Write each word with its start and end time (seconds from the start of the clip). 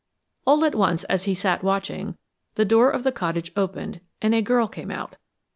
All 0.47 0.65
at 0.65 0.73
once, 0.73 1.03
as 1.03 1.25
he 1.25 1.35
sat 1.35 1.61
watching, 1.61 2.17
the 2.55 2.65
door 2.65 2.89
of 2.89 3.03
the 3.03 3.11
cottage 3.11 3.51
opened, 3.55 4.01
and 4.19 4.33
a 4.33 4.41
girl 4.41 4.67
came 4.67 4.89
out. 4.89 5.17